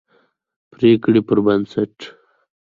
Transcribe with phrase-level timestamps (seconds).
[0.71, 1.95] پرېکړې پربنسټ